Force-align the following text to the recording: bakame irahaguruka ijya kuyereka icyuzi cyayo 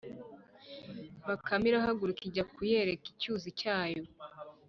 bakame 1.27 1.65
irahaguruka 1.71 2.21
ijya 2.29 2.43
kuyereka 2.53 3.05
icyuzi 3.11 3.49
cyayo 3.59 4.03